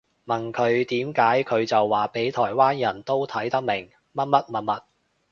[0.25, 4.83] 問佢點解佢就話畀台灣人都睇得明乜乜物物